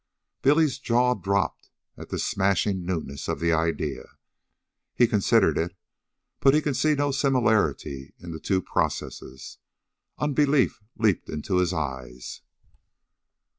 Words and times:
Billy's 0.41 0.79
jaw 0.79 1.13
dropped 1.13 1.69
at 1.95 2.09
the 2.09 2.17
smashing 2.17 2.83
newness 2.83 3.27
of 3.27 3.39
the 3.39 3.53
idea. 3.53 4.17
He 4.95 5.05
considered 5.05 5.59
it, 5.59 5.75
but 6.39 6.59
could 6.63 6.75
see 6.75 6.95
no 6.95 7.11
similarity 7.11 8.15
in 8.17 8.31
the 8.31 8.39
two 8.39 8.63
processes. 8.63 9.59
Unbelief 10.17 10.81
leaped 10.97 11.29
into 11.29 11.57
his 11.57 11.71
eyes. 11.71 12.41